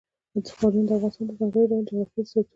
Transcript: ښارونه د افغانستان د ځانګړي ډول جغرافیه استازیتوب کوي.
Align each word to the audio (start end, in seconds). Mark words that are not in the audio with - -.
ښارونه 0.57 0.85
د 0.89 0.91
افغانستان 0.97 1.25
د 1.29 1.31
ځانګړي 1.39 1.65
ډول 1.69 1.81
جغرافیه 1.87 2.21
استازیتوب 2.21 2.45
کوي. 2.47 2.49